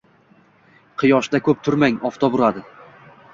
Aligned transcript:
Quyoshda 1.01 1.41
ko'p 1.49 1.61
turmang, 1.69 2.01
oftob 2.11 2.39
uradi 2.39 2.65